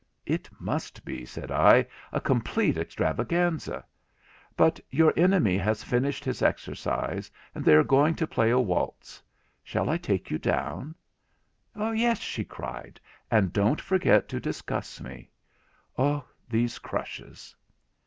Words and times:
'It 0.25 0.49
must 0.59 1.05
be,' 1.05 1.25
said 1.27 1.51
I, 1.51 1.85
'a 2.11 2.19
complete 2.19 2.75
extravaganza. 2.75 3.85
But 4.57 4.79
your 4.89 5.13
enemy 5.15 5.59
has 5.59 5.83
finished 5.83 6.25
his 6.25 6.41
exercise, 6.41 7.29
and 7.53 7.63
they 7.63 7.75
are 7.75 7.83
going 7.83 8.15
to 8.15 8.25
play 8.25 8.49
a 8.49 8.57
waltz. 8.59 9.21
Shall 9.63 9.91
I 9.91 9.97
take 9.97 10.31
you 10.31 10.39
down?' 10.39 10.95
'Yes,' 11.77 12.19
she 12.19 12.43
cried, 12.43 12.99
'and 13.29 13.53
don't 13.53 13.79
forget 13.79 14.27
to 14.29 14.39
discuss 14.39 14.99
me. 14.99 15.29
Oh, 15.99 16.25
these 16.49 16.79
crushes!' 16.79 17.55